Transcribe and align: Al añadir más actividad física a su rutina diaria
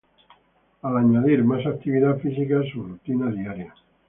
Al 0.81 0.97
añadir 0.97 1.43
más 1.43 1.63
actividad 1.67 2.17
física 2.17 2.59
a 2.61 2.73
su 2.73 2.81
rutina 2.81 3.29
diaria 3.29 3.71